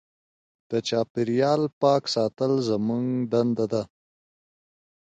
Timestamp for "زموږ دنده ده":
2.69-3.83